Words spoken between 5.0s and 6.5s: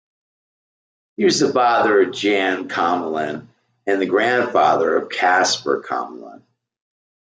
Caspar Commelin.